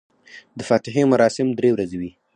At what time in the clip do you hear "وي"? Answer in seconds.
2.01-2.11